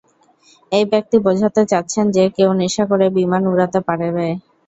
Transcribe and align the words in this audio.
এই 0.71 0.85
ব্যক্তি 0.91 1.17
বোঝাতে 1.25 1.61
চাচ্ছেন 1.71 2.05
যে 2.15 2.23
কেউ 2.37 2.49
নেশা 2.59 2.83
করে 2.91 3.05
বিমান 3.17 3.43
উড়াতে 3.47 3.79
পারবে। 3.87 4.27